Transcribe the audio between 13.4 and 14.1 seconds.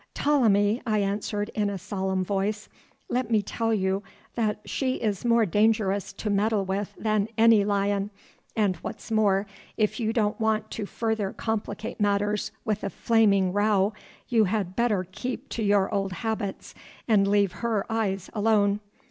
row,